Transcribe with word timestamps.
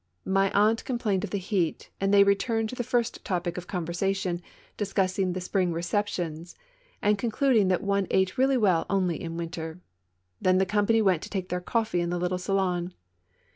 My 0.25 0.49
aunt 0.53 0.83
com 0.83 0.97
plained 0.97 1.23
of 1.23 1.29
the 1.29 1.37
heat, 1.37 1.91
and 2.01 2.11
they 2.11 2.23
returned 2.23 2.69
to 2.69 2.75
the 2.75 2.83
first 2.83 3.23
topic 3.23 3.55
of 3.55 3.67
conversation, 3.67 4.41
discussing 4.75 5.33
the 5.33 5.41
spring 5.41 5.71
receptions 5.71 6.55
and 7.03 7.19
concluding 7.19 7.67
that 7.67 7.83
one 7.83 8.07
ate 8.09 8.35
really 8.35 8.55
Avell 8.57 8.87
only 8.89 9.21
in 9.21 9.37
winter. 9.37 9.79
Then, 10.41 10.57
the 10.57 10.65
company 10.65 11.03
went 11.03 11.21
to 11.21 11.29
take 11.29 11.49
their 11.49 11.61
coffee 11.61 12.01
in 12.01 12.09
the 12.09 12.17
little 12.17 12.39
salon. 12.39 12.95